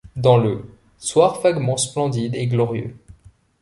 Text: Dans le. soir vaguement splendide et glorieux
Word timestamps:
Dans 0.15 0.37
le. 0.39 0.63
soir 0.97 1.41
vaguement 1.41 1.77
splendide 1.77 2.33
et 2.33 2.47
glorieux 2.47 2.97